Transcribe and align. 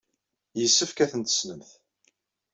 Yessefk 0.59 0.97
ad 1.03 1.09
ten-tessnemt. 1.11 1.69